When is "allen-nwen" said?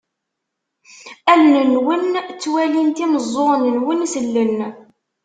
1.33-2.03